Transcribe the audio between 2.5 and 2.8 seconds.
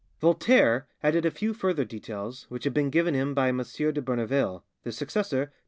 had